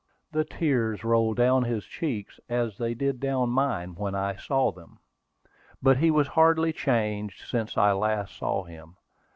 [0.31, 4.97] The tears rolled down his cheeks, as they did down mine when I saw them.
[5.79, 8.95] But he was hardly changed since I last saw him.